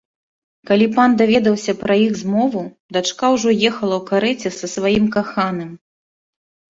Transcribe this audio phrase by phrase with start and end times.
[0.69, 2.63] Калі пан даведаўся пра іх змову,
[2.97, 5.71] дачка ўжо ехала ў карэце са сваім каханым.